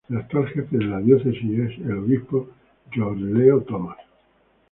[0.09, 2.49] El actual jefe de la Diócesis es el Obispo
[2.89, 3.97] George Leo Thomas.